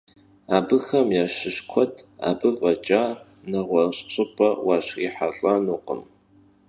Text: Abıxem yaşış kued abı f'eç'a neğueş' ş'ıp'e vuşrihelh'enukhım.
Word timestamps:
Abıxem 0.55 1.07
yaşış 1.17 1.57
kued 1.71 1.95
abı 2.29 2.49
f'eç'a 2.59 3.03
neğueş' 3.49 4.05
ş'ıp'e 4.11 4.49
vuşrihelh'enukhım. 4.65 6.01